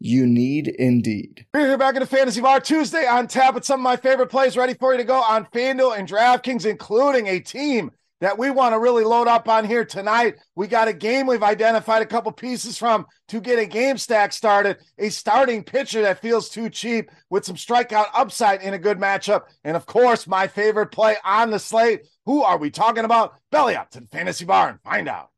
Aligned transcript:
You 0.00 0.26
need 0.26 0.68
Indeed. 0.68 1.46
We're 1.54 1.66
here 1.66 1.78
back 1.78 1.94
in 1.94 2.00
the 2.00 2.06
Fantasy 2.06 2.40
Bar 2.40 2.60
Tuesday 2.60 3.06
on 3.06 3.26
tap 3.26 3.54
with 3.54 3.64
some 3.64 3.80
of 3.80 3.84
my 3.84 3.96
favorite 3.96 4.28
plays 4.28 4.56
ready 4.56 4.74
for 4.74 4.92
you 4.92 4.98
to 4.98 5.04
go 5.04 5.20
on 5.20 5.46
FanDuel 5.46 5.98
and 5.98 6.08
DraftKings, 6.08 6.66
including 6.66 7.26
a 7.28 7.40
team 7.40 7.90
that 8.20 8.38
we 8.38 8.50
want 8.50 8.72
to 8.72 8.78
really 8.78 9.04
load 9.04 9.28
up 9.28 9.48
on 9.48 9.66
here 9.66 9.84
tonight. 9.84 10.36
We 10.54 10.66
got 10.66 10.88
a 10.88 10.92
game 10.92 11.26
we've 11.26 11.42
identified 11.42 12.00
a 12.00 12.06
couple 12.06 12.32
pieces 12.32 12.78
from 12.78 13.06
to 13.28 13.40
get 13.40 13.58
a 13.58 13.66
game 13.66 13.98
stack 13.98 14.32
started, 14.32 14.78
a 14.98 15.10
starting 15.10 15.62
pitcher 15.62 16.02
that 16.02 16.20
feels 16.20 16.48
too 16.48 16.70
cheap 16.70 17.10
with 17.28 17.44
some 17.44 17.56
strikeout 17.56 18.06
upside 18.14 18.62
in 18.62 18.72
a 18.72 18.78
good 18.78 18.98
matchup. 18.98 19.42
And 19.64 19.76
of 19.76 19.84
course, 19.84 20.26
my 20.26 20.46
favorite 20.46 20.86
play 20.86 21.16
on 21.24 21.50
the 21.50 21.58
slate. 21.58 22.06
Who 22.24 22.42
are 22.42 22.56
we 22.56 22.70
talking 22.70 23.04
about? 23.04 23.34
Belly 23.50 23.76
up 23.76 23.90
to 23.90 24.00
the 24.00 24.06
Fantasy 24.06 24.46
Bar 24.46 24.70
and 24.70 24.80
find 24.80 25.08
out. 25.08 25.30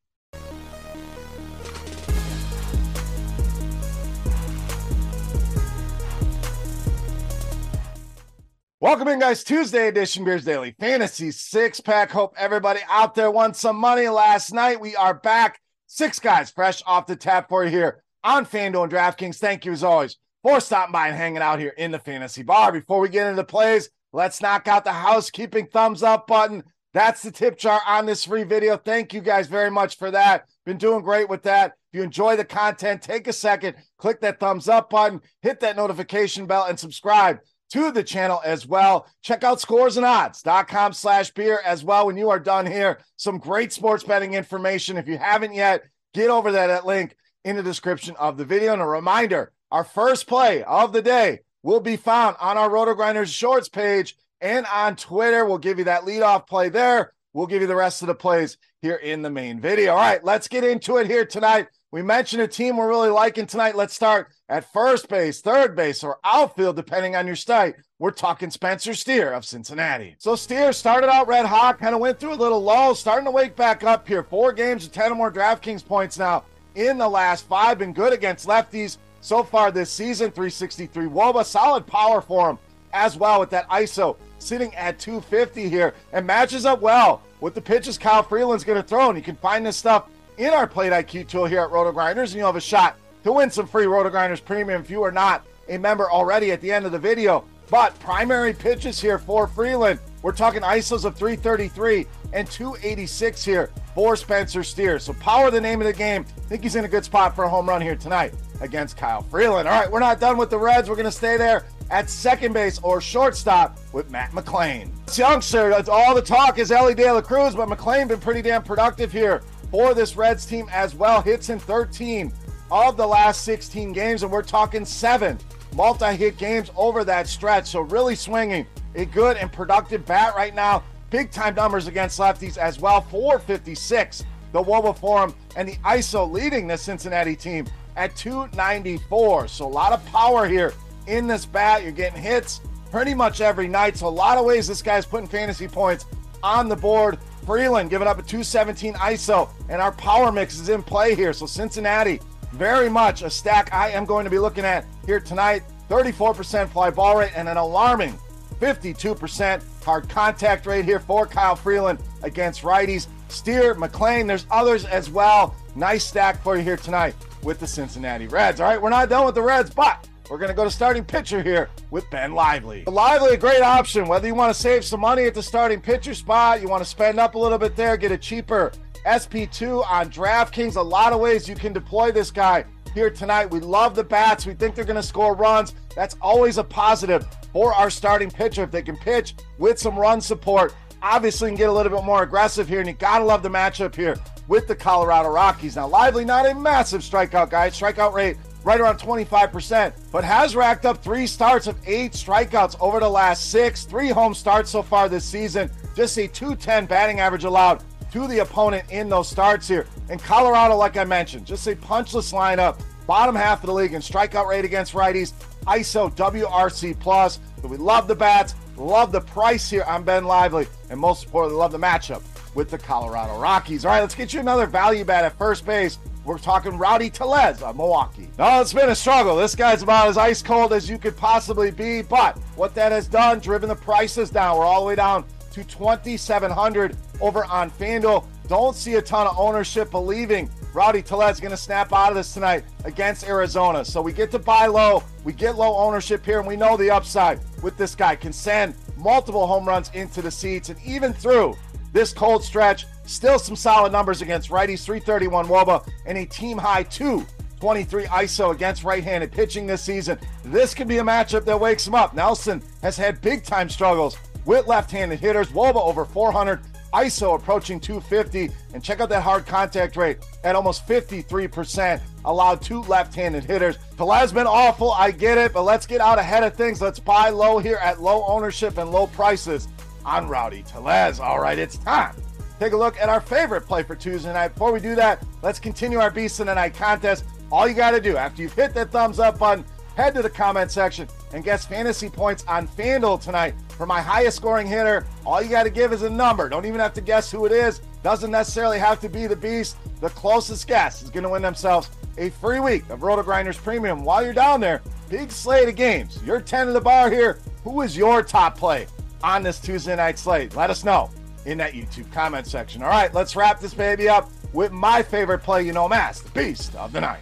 Welcome 8.86 9.08
in, 9.08 9.18
guys. 9.18 9.42
Tuesday 9.42 9.88
edition 9.88 10.22
Beers 10.22 10.44
Daily 10.44 10.76
Fantasy 10.78 11.32
Six 11.32 11.80
Pack. 11.80 12.08
Hope 12.12 12.36
everybody 12.38 12.78
out 12.88 13.16
there 13.16 13.32
won 13.32 13.52
some 13.52 13.74
money 13.74 14.06
last 14.06 14.54
night. 14.54 14.80
We 14.80 14.94
are 14.94 15.12
back. 15.12 15.60
Six 15.88 16.20
guys 16.20 16.52
fresh 16.52 16.84
off 16.86 17.08
the 17.08 17.16
tap 17.16 17.48
for 17.48 17.64
you 17.64 17.70
here 17.70 18.04
on 18.22 18.46
FanDuel 18.46 18.84
and 18.84 18.92
DraftKings. 18.92 19.38
Thank 19.38 19.64
you 19.64 19.72
as 19.72 19.82
always 19.82 20.18
for 20.44 20.60
stopping 20.60 20.92
by 20.92 21.08
and 21.08 21.16
hanging 21.16 21.42
out 21.42 21.58
here 21.58 21.74
in 21.76 21.90
the 21.90 21.98
fantasy 21.98 22.44
bar. 22.44 22.70
Before 22.70 23.00
we 23.00 23.08
get 23.08 23.26
into 23.26 23.42
plays, 23.42 23.90
let's 24.12 24.40
knock 24.40 24.68
out 24.68 24.84
the 24.84 24.92
housekeeping 24.92 25.66
thumbs 25.66 26.04
up 26.04 26.28
button. 26.28 26.62
That's 26.94 27.22
the 27.22 27.32
tip 27.32 27.58
jar 27.58 27.80
on 27.88 28.06
this 28.06 28.24
free 28.24 28.44
video. 28.44 28.76
Thank 28.76 29.12
you 29.12 29.20
guys 29.20 29.48
very 29.48 29.70
much 29.70 29.98
for 29.98 30.12
that. 30.12 30.44
Been 30.64 30.78
doing 30.78 31.02
great 31.02 31.28
with 31.28 31.42
that. 31.42 31.72
If 31.90 31.98
you 31.98 32.04
enjoy 32.04 32.36
the 32.36 32.44
content, 32.44 33.02
take 33.02 33.26
a 33.26 33.32
second, 33.32 33.78
click 33.98 34.20
that 34.20 34.38
thumbs 34.38 34.68
up 34.68 34.90
button, 34.90 35.22
hit 35.42 35.58
that 35.58 35.74
notification 35.74 36.46
bell, 36.46 36.66
and 36.66 36.78
subscribe 36.78 37.40
to 37.72 37.90
the 37.90 38.02
channel 38.02 38.40
as 38.44 38.66
well. 38.66 39.06
Check 39.22 39.44
out 39.44 39.58
scoresandodds.com 39.58 40.92
slash 40.92 41.30
beer 41.32 41.60
as 41.64 41.84
well 41.84 42.06
when 42.06 42.16
you 42.16 42.30
are 42.30 42.38
done 42.38 42.66
here. 42.66 42.98
Some 43.16 43.38
great 43.38 43.72
sports 43.72 44.04
betting 44.04 44.34
information. 44.34 44.96
If 44.96 45.08
you 45.08 45.18
haven't 45.18 45.54
yet, 45.54 45.84
get 46.14 46.30
over 46.30 46.52
that 46.52 46.70
at 46.70 46.86
link 46.86 47.16
in 47.44 47.56
the 47.56 47.62
description 47.62 48.16
of 48.16 48.36
the 48.36 48.44
video. 48.44 48.72
And 48.72 48.82
a 48.82 48.86
reminder, 48.86 49.52
our 49.70 49.84
first 49.84 50.26
play 50.26 50.62
of 50.62 50.92
the 50.92 51.02
day 51.02 51.40
will 51.62 51.80
be 51.80 51.96
found 51.96 52.36
on 52.40 52.56
our 52.56 52.70
Roto 52.70 52.94
Grinders 52.94 53.32
shorts 53.32 53.68
page 53.68 54.16
and 54.40 54.66
on 54.66 54.96
Twitter. 54.96 55.44
We'll 55.44 55.58
give 55.58 55.78
you 55.78 55.84
that 55.84 56.02
leadoff 56.02 56.46
play 56.46 56.68
there. 56.68 57.12
We'll 57.32 57.46
give 57.46 57.60
you 57.60 57.68
the 57.68 57.76
rest 57.76 58.02
of 58.02 58.08
the 58.08 58.14
plays 58.14 58.56
here 58.80 58.94
in 58.94 59.22
the 59.22 59.30
main 59.30 59.60
video. 59.60 59.92
All 59.92 59.98
right, 59.98 60.24
let's 60.24 60.48
get 60.48 60.64
into 60.64 60.96
it 60.98 61.06
here 61.06 61.26
tonight. 61.26 61.66
We 61.92 62.02
mentioned 62.02 62.42
a 62.42 62.48
team 62.48 62.76
we're 62.76 62.88
really 62.88 63.10
liking 63.10 63.46
tonight. 63.46 63.76
Let's 63.76 63.94
start 63.94 64.32
at 64.48 64.72
first 64.72 65.08
base, 65.08 65.40
third 65.40 65.76
base, 65.76 66.02
or 66.02 66.18
outfield, 66.24 66.74
depending 66.74 67.14
on 67.14 67.28
your 67.28 67.36
site. 67.36 67.76
We're 68.00 68.10
talking 68.10 68.50
Spencer 68.50 68.92
Steer 68.92 69.32
of 69.32 69.44
Cincinnati. 69.44 70.16
So 70.18 70.34
Steer 70.34 70.72
started 70.72 71.08
out 71.08 71.28
red 71.28 71.46
hot, 71.46 71.78
kind 71.78 71.94
of 71.94 72.00
went 72.00 72.18
through 72.18 72.34
a 72.34 72.34
little 72.34 72.60
lull, 72.60 72.96
starting 72.96 73.24
to 73.26 73.30
wake 73.30 73.54
back 73.54 73.84
up 73.84 74.06
here. 74.08 74.24
Four 74.24 74.52
games 74.52 74.84
of 74.84 74.92
10 74.92 75.12
or 75.12 75.14
more 75.14 75.30
DraftKings 75.30 75.86
points 75.86 76.18
now 76.18 76.42
in 76.74 76.98
the 76.98 77.08
last 77.08 77.46
five. 77.46 77.78
Been 77.78 77.92
good 77.92 78.12
against 78.12 78.48
lefties 78.48 78.98
so 79.20 79.44
far 79.44 79.70
this 79.70 79.88
season. 79.88 80.32
363 80.32 81.06
Woba, 81.06 81.44
solid 81.44 81.86
power 81.86 82.20
for 82.20 82.50
him 82.50 82.58
as 82.92 83.16
well 83.16 83.38
with 83.38 83.50
that 83.50 83.68
ISO 83.68 84.16
sitting 84.38 84.74
at 84.74 84.98
250 84.98 85.68
here 85.68 85.94
and 86.12 86.26
matches 86.26 86.66
up 86.66 86.80
well 86.80 87.22
with 87.40 87.54
the 87.54 87.60
pitches 87.60 87.96
Kyle 87.96 88.22
Freeland's 88.22 88.64
going 88.64 88.80
to 88.80 88.86
throw. 88.86 89.08
And 89.08 89.16
you 89.16 89.22
can 89.22 89.36
find 89.36 89.64
this 89.64 89.76
stuff 89.76 90.08
in 90.38 90.50
our 90.50 90.66
Plate 90.66 90.92
IQ 90.92 91.28
tool 91.28 91.46
here 91.46 91.60
at 91.60 91.70
Roto 91.70 91.92
Grinders, 91.92 92.32
and 92.32 92.38
you'll 92.38 92.46
have 92.46 92.56
a 92.56 92.60
shot 92.60 92.96
to 93.24 93.32
win 93.32 93.50
some 93.50 93.66
free 93.66 93.86
Roto 93.86 94.10
Grinders 94.10 94.40
premium 94.40 94.80
if 94.80 94.90
you 94.90 95.02
are 95.02 95.12
not 95.12 95.44
a 95.68 95.78
member 95.78 96.10
already 96.10 96.52
at 96.52 96.60
the 96.60 96.70
end 96.70 96.86
of 96.86 96.92
the 96.92 96.98
video. 96.98 97.44
But 97.68 97.98
primary 97.98 98.52
pitches 98.52 99.00
here 99.00 99.18
for 99.18 99.48
Freeland. 99.48 99.98
We're 100.22 100.32
talking 100.32 100.62
ISOs 100.62 101.04
of 101.04 101.16
333 101.16 102.06
and 102.32 102.48
286 102.48 103.44
here 103.44 103.70
for 103.94 104.14
Spencer 104.14 104.62
Steer. 104.62 104.98
So 105.00 105.14
power 105.14 105.50
the 105.50 105.60
name 105.60 105.80
of 105.80 105.86
the 105.86 105.92
game. 105.92 106.24
I 106.36 106.40
think 106.42 106.62
he's 106.62 106.76
in 106.76 106.84
a 106.84 106.88
good 106.88 107.04
spot 107.04 107.34
for 107.34 107.44
a 107.44 107.48
home 107.48 107.68
run 107.68 107.80
here 107.80 107.96
tonight 107.96 108.34
against 108.60 108.96
Kyle 108.96 109.22
Freeland. 109.22 109.66
All 109.66 109.80
right, 109.80 109.90
we're 109.90 110.00
not 110.00 110.20
done 110.20 110.36
with 110.36 110.50
the 110.50 110.58
Reds. 110.58 110.88
We're 110.88 110.94
going 110.94 111.06
to 111.06 111.12
stay 111.12 111.36
there 111.36 111.64
at 111.90 112.10
second 112.10 112.52
base 112.52 112.78
or 112.82 113.00
shortstop 113.00 113.78
with 113.92 114.10
Matt 114.10 114.30
McLain. 114.32 114.90
This 115.06 115.18
youngster, 115.18 115.72
all 115.90 116.14
the 116.14 116.22
talk 116.22 116.58
is 116.58 116.70
Elly 116.70 116.94
De 116.94 117.10
La 117.10 117.20
Cruz, 117.20 117.54
but 117.54 117.68
McLain 117.68 118.08
been 118.08 118.20
pretty 118.20 118.42
damn 118.42 118.62
productive 118.62 119.12
here 119.12 119.42
for 119.70 119.94
this 119.94 120.16
Reds 120.16 120.46
team 120.46 120.68
as 120.72 120.94
well. 120.94 121.20
Hits 121.20 121.50
in 121.50 121.58
13 121.58 122.32
of 122.70 122.96
the 122.96 123.06
last 123.06 123.42
16 123.42 123.92
games, 123.92 124.22
and 124.22 124.32
we're 124.32 124.42
talking 124.42 124.84
seven 124.84 125.38
multi 125.74 126.16
hit 126.16 126.36
games 126.36 126.70
over 126.76 127.04
that 127.04 127.28
stretch. 127.28 127.68
So, 127.68 127.82
really 127.82 128.14
swinging 128.14 128.66
a 128.94 129.04
good 129.04 129.36
and 129.36 129.52
productive 129.52 130.04
bat 130.06 130.34
right 130.34 130.54
now. 130.54 130.82
Big 131.10 131.30
time 131.30 131.54
numbers 131.54 131.86
against 131.86 132.18
lefties 132.18 132.58
as 132.58 132.80
well 132.80 133.00
456, 133.00 134.24
the 134.52 134.62
Woba 134.62 134.96
Forum, 134.96 135.34
and 135.54 135.68
the 135.68 135.76
ISO 135.76 136.30
leading 136.30 136.66
the 136.66 136.76
Cincinnati 136.76 137.36
team 137.36 137.66
at 137.96 138.16
294. 138.16 139.48
So, 139.48 139.66
a 139.66 139.68
lot 139.68 139.92
of 139.92 140.04
power 140.06 140.48
here 140.48 140.72
in 141.06 141.26
this 141.26 141.46
bat. 141.46 141.82
You're 141.82 141.92
getting 141.92 142.20
hits 142.20 142.60
pretty 142.90 143.14
much 143.14 143.40
every 143.40 143.68
night. 143.68 143.96
So, 143.96 144.08
a 144.08 144.08
lot 144.08 144.38
of 144.38 144.44
ways 144.44 144.66
this 144.66 144.82
guy's 144.82 145.06
putting 145.06 145.28
fantasy 145.28 145.68
points 145.68 146.06
on 146.42 146.68
the 146.68 146.76
board. 146.76 147.18
Freeland 147.46 147.88
giving 147.88 148.08
up 148.08 148.18
a 148.18 148.22
217 148.22 148.94
ISO, 148.94 149.48
and 149.68 149.80
our 149.80 149.92
power 149.92 150.32
mix 150.32 150.58
is 150.58 150.68
in 150.68 150.82
play 150.82 151.14
here. 151.14 151.32
So 151.32 151.46
Cincinnati, 151.46 152.20
very 152.52 152.90
much 152.90 153.22
a 153.22 153.30
stack 153.30 153.72
I 153.72 153.90
am 153.90 154.04
going 154.04 154.24
to 154.24 154.30
be 154.30 154.38
looking 154.38 154.64
at 154.64 154.84
here 155.06 155.20
tonight. 155.20 155.62
34% 155.88 156.68
fly 156.68 156.90
ball 156.90 157.18
rate 157.18 157.32
and 157.36 157.48
an 157.48 157.56
alarming 157.56 158.18
52% 158.60 159.62
hard 159.84 160.08
contact 160.08 160.66
rate 160.66 160.84
here 160.84 160.98
for 160.98 161.26
Kyle 161.26 161.54
Freeland 161.54 162.00
against 162.22 162.62
righties. 162.62 163.06
Steer, 163.28 163.74
McLain, 163.74 164.26
there's 164.26 164.46
others 164.50 164.84
as 164.84 165.10
well. 165.10 165.54
Nice 165.76 166.04
stack 166.04 166.42
for 166.42 166.56
you 166.56 166.62
here 166.62 166.76
tonight 166.76 167.14
with 167.42 167.60
the 167.60 167.66
Cincinnati 167.66 168.26
Reds. 168.26 168.60
All 168.60 168.68
right, 168.68 168.80
we're 168.80 168.90
not 168.90 169.08
done 169.08 169.26
with 169.26 169.34
the 169.34 169.42
Reds, 169.42 169.70
but 169.70 170.08
we're 170.30 170.38
going 170.38 170.48
to 170.48 170.54
go 170.54 170.64
to 170.64 170.70
starting 170.70 171.04
pitcher 171.04 171.42
here 171.42 171.70
with 171.90 172.08
Ben 172.10 172.32
Lively. 172.32 172.84
Lively, 172.86 173.34
a 173.34 173.36
great 173.36 173.62
option. 173.62 174.08
Whether 174.08 174.26
you 174.26 174.34
want 174.34 174.54
to 174.54 174.60
save 174.60 174.84
some 174.84 175.00
money 175.00 175.24
at 175.24 175.34
the 175.34 175.42
starting 175.42 175.80
pitcher 175.80 176.14
spot, 176.14 176.60
you 176.60 176.68
want 176.68 176.82
to 176.82 176.88
spend 176.88 177.20
up 177.20 177.34
a 177.34 177.38
little 177.38 177.58
bit 177.58 177.76
there, 177.76 177.96
get 177.96 178.12
a 178.12 178.18
cheaper 178.18 178.72
SP2 179.06 179.88
on 179.88 180.10
DraftKings. 180.10 180.76
A 180.76 180.82
lot 180.82 181.12
of 181.12 181.20
ways 181.20 181.48
you 181.48 181.54
can 181.54 181.72
deploy 181.72 182.10
this 182.10 182.30
guy 182.30 182.64
here 182.92 183.10
tonight. 183.10 183.50
We 183.50 183.60
love 183.60 183.94
the 183.94 184.04
bats. 184.04 184.46
We 184.46 184.54
think 184.54 184.74
they're 184.74 184.84
going 184.84 184.96
to 184.96 185.02
score 185.02 185.34
runs. 185.34 185.74
That's 185.94 186.16
always 186.20 186.58
a 186.58 186.64
positive 186.64 187.26
for 187.52 187.72
our 187.74 187.90
starting 187.90 188.30
pitcher 188.30 188.62
if 188.62 188.70
they 188.70 188.82
can 188.82 188.96
pitch 188.96 189.34
with 189.58 189.78
some 189.78 189.96
run 189.96 190.20
support. 190.20 190.74
Obviously, 191.02 191.50
can 191.50 191.56
get 191.56 191.68
a 191.68 191.72
little 191.72 191.92
bit 191.92 192.04
more 192.04 192.22
aggressive 192.22 192.66
here, 192.68 192.80
and 192.80 192.88
you 192.88 192.94
got 192.94 193.18
to 193.18 193.24
love 193.24 193.42
the 193.42 193.50
matchup 193.50 193.94
here 193.94 194.16
with 194.48 194.66
the 194.66 194.74
Colorado 194.74 195.28
Rockies. 195.28 195.76
Now, 195.76 195.86
Lively, 195.86 196.24
not 196.24 196.50
a 196.50 196.54
massive 196.54 197.02
strikeout 197.02 197.50
guy. 197.50 197.68
Strikeout 197.70 198.12
rate 198.12 198.38
right 198.66 198.80
around 198.80 198.98
25%, 198.98 199.92
but 200.10 200.24
has 200.24 200.56
racked 200.56 200.84
up 200.86 201.00
three 201.00 201.24
starts 201.24 201.68
of 201.68 201.78
eight 201.86 202.10
strikeouts 202.10 202.76
over 202.80 202.98
the 202.98 203.08
last 203.08 203.52
six, 203.52 203.84
three 203.84 204.08
home 204.08 204.34
starts 204.34 204.72
so 204.72 204.82
far 204.82 205.08
this 205.08 205.24
season. 205.24 205.70
Just 205.94 206.18
a 206.18 206.26
210 206.26 206.86
batting 206.86 207.20
average 207.20 207.44
allowed 207.44 207.84
to 208.10 208.26
the 208.26 208.40
opponent 208.40 208.90
in 208.90 209.08
those 209.08 209.28
starts 209.28 209.68
here. 209.68 209.86
And 210.10 210.20
Colorado, 210.20 210.74
like 210.74 210.96
I 210.96 211.04
mentioned, 211.04 211.46
just 211.46 211.64
a 211.68 211.76
punchless 211.76 212.32
lineup, 212.32 212.82
bottom 213.06 213.36
half 213.36 213.62
of 213.62 213.68
the 213.68 213.72
league 213.72 213.94
in 213.94 214.02
strikeout 214.02 214.48
rate 214.48 214.64
against 214.64 214.94
righties, 214.94 215.32
ISO 215.68 216.12
WRC 216.16 216.98
Plus. 216.98 217.38
We 217.62 217.76
love 217.76 218.08
the 218.08 218.16
bats, 218.16 218.56
love 218.76 219.12
the 219.12 219.20
price 219.20 219.70
here 219.70 219.84
on 219.84 220.02
Ben 220.02 220.24
Lively, 220.24 220.66
and 220.90 220.98
most 220.98 221.26
importantly, 221.26 221.56
love 221.56 221.70
the 221.70 221.78
matchup 221.78 222.20
with 222.56 222.68
the 222.70 222.78
Colorado 222.78 223.38
Rockies. 223.38 223.84
All 223.84 223.92
right, 223.92 224.00
let's 224.00 224.16
get 224.16 224.34
you 224.34 224.40
another 224.40 224.66
value 224.66 225.04
bat 225.04 225.24
at 225.24 225.38
first 225.38 225.64
base. 225.64 225.98
We're 226.26 226.38
talking 226.38 226.76
Rowdy 226.76 227.08
Tellez 227.08 227.62
of 227.62 227.76
Milwaukee. 227.76 228.28
Now, 228.36 228.60
it's 228.60 228.72
been 228.72 228.88
a 228.88 228.96
struggle. 228.96 229.36
This 229.36 229.54
guy's 229.54 229.82
about 229.82 230.08
as 230.08 230.18
ice 230.18 230.42
cold 230.42 230.72
as 230.72 230.90
you 230.90 230.98
could 230.98 231.16
possibly 231.16 231.70
be, 231.70 232.02
but 232.02 232.36
what 232.56 232.74
that 232.74 232.90
has 232.90 233.06
done, 233.06 233.38
driven 233.38 233.68
the 233.68 233.76
prices 233.76 234.28
down. 234.28 234.58
We're 234.58 234.64
all 234.64 234.80
the 234.80 234.88
way 234.88 234.96
down 234.96 235.24
to 235.52 235.62
2,700 235.62 236.96
over 237.20 237.44
on 237.44 237.70
FanDuel. 237.70 238.24
Don't 238.48 238.74
see 238.74 238.94
a 238.94 239.02
ton 239.02 239.28
of 239.28 239.38
ownership 239.38 239.92
believing 239.92 240.50
Rowdy 240.74 241.00
Tellez 241.00 241.38
going 241.38 241.52
to 241.52 241.56
snap 241.56 241.92
out 241.92 242.10
of 242.10 242.16
this 242.16 242.34
tonight 242.34 242.64
against 242.84 243.24
Arizona. 243.24 243.84
So 243.84 244.02
we 244.02 244.12
get 244.12 244.32
to 244.32 244.40
buy 244.40 244.66
low, 244.66 245.04
we 245.22 245.32
get 245.32 245.54
low 245.54 245.76
ownership 245.76 246.24
here, 246.24 246.40
and 246.40 246.48
we 246.48 246.56
know 246.56 246.76
the 246.76 246.90
upside 246.90 247.38
with 247.62 247.76
this 247.76 247.94
guy 247.94 248.16
can 248.16 248.32
send 248.32 248.74
multiple 248.96 249.46
home 249.46 249.64
runs 249.64 249.92
into 249.94 250.22
the 250.22 250.30
seats, 250.30 250.70
and 250.70 250.78
even 250.84 251.12
through 251.12 251.56
this 251.92 252.12
cold 252.12 252.42
stretch, 252.42 252.84
still 253.06 253.38
some 253.38 253.56
solid 253.56 253.92
numbers 253.92 254.22
against 254.22 254.50
righties 254.50 254.84
331 254.84 255.46
Woba 255.46 255.88
and 256.04 256.18
a 256.18 256.26
team 256.26 256.58
high 256.58 256.82
223 256.82 258.04
ISO 258.04 258.52
against 258.52 258.84
right 258.84 259.02
handed 259.02 259.32
pitching 259.32 259.66
this 259.66 259.82
season. 259.82 260.18
This 260.44 260.74
could 260.74 260.88
be 260.88 260.98
a 260.98 261.02
matchup 261.02 261.44
that 261.44 261.58
wakes 261.58 261.86
him 261.86 261.94
up. 261.94 262.14
Nelson 262.14 262.62
has 262.82 262.96
had 262.96 263.20
big 263.20 263.44
time 263.44 263.68
struggles 263.68 264.16
with 264.44 264.66
left 264.66 264.90
handed 264.90 265.20
hitters. 265.20 265.48
Woba 265.48 265.76
over 265.76 266.04
400, 266.04 266.60
ISO 266.92 267.36
approaching 267.36 267.78
250, 267.80 268.50
and 268.72 268.82
check 268.82 269.00
out 269.00 269.08
that 269.08 269.22
hard 269.22 269.44
contact 269.46 269.96
rate 269.96 270.18
at 270.44 270.54
almost 270.54 270.86
53%. 270.86 272.00
Allowed 272.24 272.62
two 272.62 272.82
left 272.82 273.14
handed 273.14 273.44
hitters. 273.44 273.76
Tellez 273.96 274.32
been 274.32 274.46
awful, 274.46 274.92
I 274.92 275.10
get 275.10 275.36
it, 275.36 275.52
but 275.52 275.62
let's 275.62 275.86
get 275.86 276.00
out 276.00 276.18
ahead 276.18 276.42
of 276.42 276.54
things. 276.54 276.80
Let's 276.80 276.98
buy 276.98 277.28
low 277.30 277.58
here 277.58 277.78
at 277.82 278.00
low 278.00 278.24
ownership 278.26 278.78
and 278.78 278.90
low 278.90 279.08
prices 279.08 279.68
on 280.04 280.28
Rowdy 280.28 280.62
Tellez. 280.62 281.20
All 281.20 281.40
right, 281.40 281.58
it's 281.58 281.76
time. 281.78 282.14
Take 282.58 282.72
a 282.72 282.76
look 282.76 282.98
at 282.98 283.08
our 283.08 283.20
favorite 283.20 283.62
play 283.62 283.82
for 283.82 283.94
Tuesday 283.94 284.32
night. 284.32 284.48
Before 284.48 284.72
we 284.72 284.80
do 284.80 284.94
that, 284.94 285.22
let's 285.42 285.58
continue 285.58 285.98
our 285.98 286.10
Beast 286.10 286.40
in 286.40 286.46
the 286.46 286.54
Night 286.54 286.74
contest. 286.74 287.24
All 287.52 287.68
you 287.68 287.74
got 287.74 287.90
to 287.92 288.00
do 288.00 288.16
after 288.16 288.42
you've 288.42 288.54
hit 288.54 288.74
that 288.74 288.90
thumbs 288.90 289.18
up 289.18 289.38
button, 289.38 289.64
head 289.94 290.14
to 290.14 290.22
the 290.22 290.30
comment 290.30 290.70
section 290.70 291.08
and 291.32 291.44
guess 291.44 291.66
fantasy 291.66 292.08
points 292.08 292.44
on 292.48 292.66
FanDuel 292.66 293.20
tonight 293.22 293.54
for 293.68 293.86
my 293.86 294.00
highest 294.00 294.36
scoring 294.36 294.66
hitter. 294.66 295.06
All 295.24 295.42
you 295.42 295.50
got 295.50 295.64
to 295.64 295.70
give 295.70 295.92
is 295.92 296.02
a 296.02 296.10
number. 296.10 296.48
Don't 296.48 296.66
even 296.66 296.80
have 296.80 296.94
to 296.94 297.00
guess 297.00 297.30
who 297.30 297.44
it 297.44 297.52
is. 297.52 297.80
Doesn't 298.02 298.30
necessarily 298.30 298.78
have 298.78 299.00
to 299.00 299.08
be 299.08 299.26
the 299.26 299.36
Beast. 299.36 299.76
The 300.00 300.10
closest 300.10 300.66
guess 300.66 301.02
is 301.02 301.10
going 301.10 301.24
to 301.24 301.30
win 301.30 301.42
themselves 301.42 301.90
a 302.18 302.30
free 302.30 302.60
week 302.60 302.88
of 302.88 303.02
Roto 303.02 303.22
Grinders 303.22 303.58
Premium. 303.58 304.02
While 304.04 304.24
you're 304.24 304.32
down 304.32 304.60
there, 304.60 304.82
big 305.10 305.30
slate 305.30 305.68
of 305.68 305.76
games. 305.76 306.20
You're 306.24 306.40
10 306.40 306.68
of 306.68 306.74
the 306.74 306.80
bar 306.80 307.10
here. 307.10 307.38
Who 307.64 307.82
is 307.82 307.96
your 307.96 308.22
top 308.22 308.56
play? 308.56 308.86
on 309.22 309.42
this 309.42 309.58
Tuesday 309.58 309.96
night 309.96 310.18
slate? 310.18 310.54
Let 310.54 310.70
us 310.70 310.84
know 310.84 311.10
in 311.46 311.56
that 311.58 311.72
YouTube 311.72 312.12
comment 312.12 312.46
section. 312.46 312.82
All 312.82 312.90
right, 312.90 313.12
let's 313.14 313.36
wrap 313.36 313.60
this 313.60 313.72
baby 313.72 314.08
up 314.08 314.30
with 314.52 314.72
my 314.72 315.02
favorite 315.02 315.38
play 315.38 315.62
you 315.62 315.72
know 315.72 315.88
mass, 315.88 316.20
the 316.20 316.30
beast 316.30 316.74
of 316.74 316.92
the 316.92 317.00
night. 317.00 317.20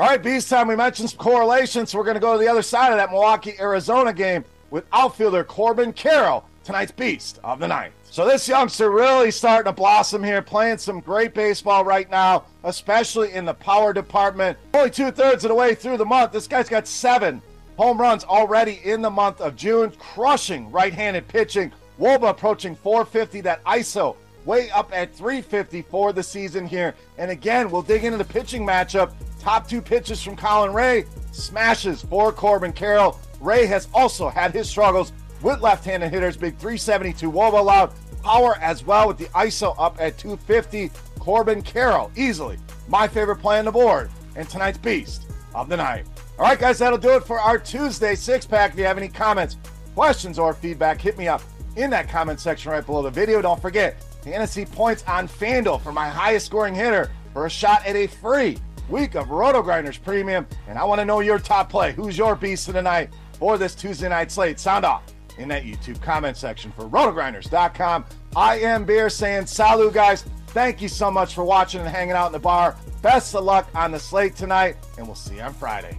All 0.00 0.06
right, 0.06 0.22
beast 0.22 0.48
time. 0.48 0.66
We 0.66 0.76
mentioned 0.76 1.10
some 1.10 1.18
correlations, 1.18 1.90
so 1.90 1.98
we're 1.98 2.04
going 2.04 2.14
to 2.14 2.20
go 2.20 2.32
to 2.32 2.38
the 2.38 2.48
other 2.48 2.62
side 2.62 2.90
of 2.90 2.96
that 2.96 3.10
Milwaukee 3.10 3.54
Arizona 3.60 4.14
game 4.14 4.46
with 4.70 4.86
outfielder 4.94 5.44
Corbin 5.44 5.92
Carroll, 5.92 6.46
tonight's 6.64 6.90
beast 6.90 7.38
of 7.44 7.58
the 7.58 7.68
night. 7.68 7.92
So 8.10 8.26
this 8.26 8.48
youngster 8.48 8.90
really 8.90 9.30
starting 9.30 9.70
to 9.70 9.76
blossom 9.76 10.24
here, 10.24 10.40
playing 10.40 10.78
some 10.78 11.00
great 11.00 11.34
baseball 11.34 11.84
right 11.84 12.10
now, 12.10 12.44
especially 12.64 13.34
in 13.34 13.44
the 13.44 13.52
power 13.52 13.92
department. 13.92 14.56
Only 14.72 14.90
two 14.90 15.10
thirds 15.10 15.44
of 15.44 15.50
the 15.50 15.54
way 15.54 15.74
through 15.74 15.98
the 15.98 16.06
month. 16.06 16.32
This 16.32 16.48
guy's 16.48 16.70
got 16.70 16.88
seven 16.88 17.42
home 17.80 17.98
runs 17.98 18.24
already 18.24 18.78
in 18.84 19.00
the 19.00 19.08
month 19.08 19.40
of 19.40 19.56
June, 19.56 19.90
crushing 19.98 20.70
right-handed 20.70 21.26
pitching. 21.28 21.72
Woba 21.98 22.28
approaching 22.28 22.76
450. 22.76 23.40
That 23.40 23.64
ISO 23.64 24.16
way 24.44 24.70
up 24.70 24.90
at 24.92 25.14
350 25.14 25.80
for 25.82 26.12
the 26.12 26.22
season 26.22 26.66
here. 26.66 26.94
And 27.16 27.30
again, 27.30 27.70
we'll 27.70 27.80
dig 27.80 28.04
into 28.04 28.18
the 28.18 28.24
pitching 28.24 28.66
matchup. 28.66 29.12
Top 29.38 29.66
two 29.66 29.80
pitches 29.80 30.22
from 30.22 30.36
Colin 30.36 30.74
Rea, 30.74 31.06
smashes 31.32 32.02
for 32.02 32.32
Corbin 32.32 32.74
Carroll. 32.74 33.18
Rea 33.40 33.64
has 33.64 33.88
also 33.94 34.28
had 34.28 34.52
his 34.52 34.68
struggles 34.68 35.12
with 35.40 35.62
left-handed 35.62 36.10
hitters. 36.10 36.36
Big 36.36 36.58
372 36.58 37.32
Woba 37.32 37.58
allowed 37.58 37.94
power 38.22 38.58
as 38.60 38.84
well 38.84 39.08
with 39.08 39.16
the 39.16 39.24
ISO 39.28 39.74
up 39.78 39.96
at 39.98 40.18
250. 40.18 40.90
Corbin 41.18 41.62
Carroll, 41.62 42.12
easily 42.14 42.58
my 42.88 43.08
favorite 43.08 43.36
play 43.36 43.58
on 43.58 43.64
the 43.64 43.72
board, 43.72 44.10
and 44.36 44.46
tonight's 44.50 44.76
beast 44.76 45.30
of 45.54 45.70
the 45.70 45.78
night. 45.78 46.04
All 46.40 46.46
right, 46.46 46.58
guys, 46.58 46.78
that'll 46.78 46.96
do 46.96 47.10
it 47.16 47.24
for 47.24 47.38
our 47.38 47.58
Tuesday 47.58 48.14
six 48.14 48.46
pack. 48.46 48.72
If 48.72 48.78
you 48.78 48.86
have 48.86 48.96
any 48.96 49.08
comments, 49.08 49.58
questions, 49.94 50.38
or 50.38 50.54
feedback, 50.54 50.98
hit 50.98 51.18
me 51.18 51.28
up 51.28 51.42
in 51.76 51.90
that 51.90 52.08
comment 52.08 52.40
section 52.40 52.72
right 52.72 52.84
below 52.84 53.02
the 53.02 53.10
video. 53.10 53.42
Don't 53.42 53.60
forget, 53.60 54.02
fantasy 54.24 54.64
points 54.64 55.04
on 55.06 55.28
FanDuel 55.28 55.82
for 55.82 55.92
my 55.92 56.08
highest 56.08 56.46
scoring 56.46 56.74
hitter 56.74 57.10
for 57.34 57.44
a 57.44 57.50
shot 57.50 57.84
at 57.84 57.94
a 57.94 58.06
free 58.06 58.56
week 58.88 59.16
of 59.16 59.28
Roto 59.28 59.60
Grinders 59.60 59.98
Premium. 59.98 60.46
And 60.66 60.78
I 60.78 60.84
want 60.84 60.98
to 61.02 61.04
know 61.04 61.20
your 61.20 61.38
top 61.38 61.68
play. 61.68 61.92
Who's 61.92 62.16
your 62.16 62.34
beast 62.34 62.68
of 62.68 62.74
the 62.74 62.80
night 62.80 63.10
for 63.34 63.58
this 63.58 63.74
Tuesday 63.74 64.08
night 64.08 64.32
slate? 64.32 64.58
Sound 64.58 64.86
off 64.86 65.02
in 65.36 65.46
that 65.48 65.64
YouTube 65.64 66.00
comment 66.00 66.38
section 66.38 66.72
for 66.72 66.86
rotogrinders.com. 66.86 68.06
I 68.34 68.60
am 68.60 68.86
Beer 68.86 69.10
saying 69.10 69.44
salut, 69.44 69.92
guys. 69.92 70.24
Thank 70.46 70.80
you 70.80 70.88
so 70.88 71.10
much 71.10 71.34
for 71.34 71.44
watching 71.44 71.82
and 71.82 71.90
hanging 71.90 72.14
out 72.14 72.28
in 72.28 72.32
the 72.32 72.38
bar. 72.38 72.78
Best 73.02 73.34
of 73.34 73.44
luck 73.44 73.68
on 73.74 73.90
the 73.92 74.00
slate 74.00 74.36
tonight, 74.36 74.78
and 74.96 75.06
we'll 75.06 75.14
see 75.14 75.34
you 75.34 75.42
on 75.42 75.52
Friday. 75.52 75.98